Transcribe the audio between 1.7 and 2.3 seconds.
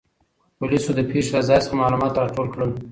معلومات